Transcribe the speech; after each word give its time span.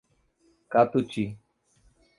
Catuti 0.71 1.25